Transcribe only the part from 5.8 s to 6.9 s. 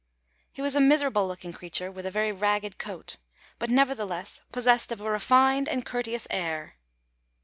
courteous air.